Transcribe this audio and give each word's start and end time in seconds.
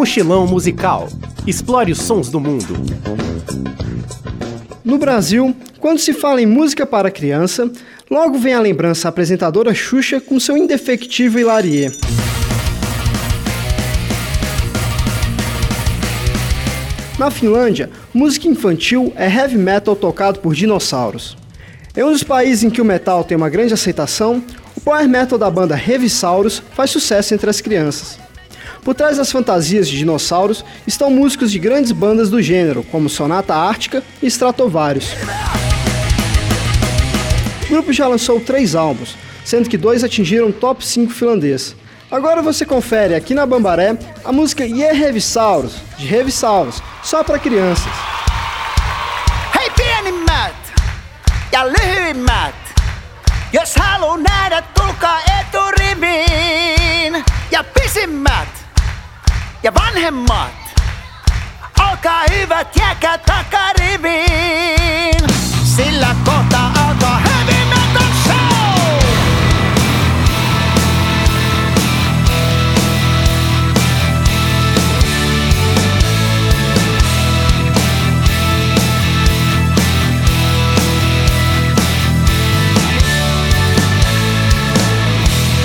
Mochilão 0.00 0.46
musical. 0.46 1.10
Explore 1.46 1.92
os 1.92 1.98
sons 1.98 2.30
do 2.30 2.40
mundo. 2.40 2.74
No 4.82 4.96
Brasil, 4.96 5.54
quando 5.78 5.98
se 5.98 6.14
fala 6.14 6.40
em 6.40 6.46
música 6.46 6.86
para 6.86 7.10
criança, 7.10 7.70
logo 8.10 8.38
vem 8.38 8.54
a 8.54 8.60
lembrança 8.60 9.08
a 9.08 9.10
apresentadora 9.10 9.74
Xuxa 9.74 10.18
com 10.18 10.40
seu 10.40 10.56
indefectível 10.56 11.40
Hilarie. 11.42 11.90
Na 17.18 17.30
Finlândia, 17.30 17.90
música 18.14 18.48
infantil 18.48 19.12
é 19.16 19.28
heavy 19.30 19.58
metal 19.58 19.94
tocado 19.94 20.40
por 20.40 20.54
dinossauros. 20.54 21.36
Em 21.94 22.02
um 22.02 22.10
dos 22.10 22.22
países 22.22 22.64
em 22.64 22.70
que 22.70 22.80
o 22.80 22.86
metal 22.86 23.22
tem 23.22 23.36
uma 23.36 23.50
grande 23.50 23.74
aceitação, 23.74 24.42
o 24.74 24.80
power 24.80 25.06
metal 25.06 25.38
da 25.38 25.50
banda 25.50 25.74
Revisaurus 25.74 26.62
faz 26.74 26.90
sucesso 26.90 27.34
entre 27.34 27.50
as 27.50 27.60
crianças. 27.60 28.19
Por 28.82 28.94
trás 28.94 29.16
das 29.16 29.30
fantasias 29.30 29.88
de 29.88 29.98
dinossauros 29.98 30.64
estão 30.86 31.10
músicos 31.10 31.52
de 31.52 31.58
grandes 31.58 31.92
bandas 31.92 32.30
do 32.30 32.40
gênero, 32.40 32.82
como 32.84 33.08
Sonata 33.08 33.54
Ártica 33.54 34.02
e 34.22 34.26
Stratovarius. 34.26 35.12
O 37.66 37.68
grupo 37.70 37.92
já 37.92 38.08
lançou 38.08 38.40
três 38.40 38.74
álbuns, 38.74 39.16
sendo 39.44 39.68
que 39.68 39.76
dois 39.76 40.02
atingiram 40.02 40.48
o 40.48 40.52
top 40.52 40.84
5 40.84 41.12
finlandês. 41.12 41.76
Agora 42.10 42.42
você 42.42 42.64
confere 42.64 43.14
aqui 43.14 43.34
na 43.34 43.46
Bambaré 43.46 43.96
a 44.24 44.32
música 44.32 44.64
Yeah 44.64 44.98
Revisaurus, 44.98 45.74
de 45.96 46.06
Revisaurus, 46.06 46.82
só 47.02 47.22
para 47.22 47.38
crianças. 47.38 47.92
Lyhyimmät, 51.64 52.54
jos 53.52 53.74
halu 53.76 54.16
nähdä, 54.16 54.62
tulkaa 54.74 55.20
eturiviin. 55.40 55.79
Ja 59.62 59.74
vanhemmat, 59.74 60.50
olkaa 61.90 62.22
hyvät, 62.30 62.76
jääkää 62.76 63.18
takariviin. 63.18 64.30
Sillä 65.76 66.16
kohta 66.24 66.58
alkaa 66.86 67.18
heavy 67.18 67.64
metal 67.68 68.12
show. 68.22 69.00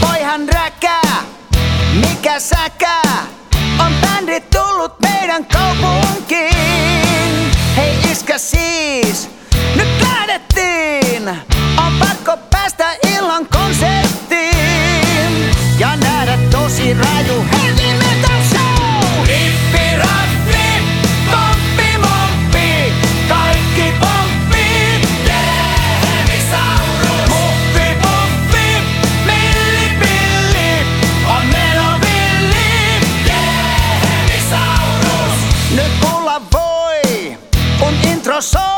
Poihan 0.00 0.48
räkää, 0.48 1.22
mikä 2.00 2.40
säkää, 2.40 3.05
on 11.30 11.92
pakko 11.98 12.36
päästä 12.50 12.84
illan 13.16 13.46
konserttiin. 13.46 15.50
Ja 15.78 15.96
nähdä 15.96 16.38
tosi 16.50 16.94
raju 16.94 17.44
heavy 17.52 17.92
metal 17.98 18.42
show. 18.48 19.26
Rippi 19.26 19.96
rappi, 19.96 20.82
pomppi 21.30 21.98
momppi, 21.98 22.92
kaikki 23.28 23.92
pomppii. 24.00 25.00
Yeah, 25.26 26.00
Hevisaurus. 26.02 27.28
Muffi 27.28 27.94
puffi, 28.02 28.66
milli 29.26 29.88
pilli, 30.00 30.86
on 31.28 31.46
meno 31.46 32.00
villi. 32.00 33.00
Yeah, 33.26 34.02
Hevisaurus. 34.02 35.38
Nyt 35.70 35.92
kuulla 36.00 36.40
voi, 36.52 37.36
kun 37.78 37.94
intro 38.10 38.40
soi. 38.40 38.75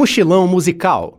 Mochilão 0.00 0.46
musical. 0.48 1.18